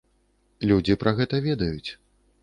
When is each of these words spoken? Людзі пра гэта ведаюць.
Людзі 0.69 0.95
пра 1.03 1.11
гэта 1.19 1.41
ведаюць. 1.49 1.89